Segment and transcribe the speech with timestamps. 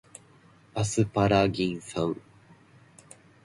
[0.73, 2.19] アスパラギン酸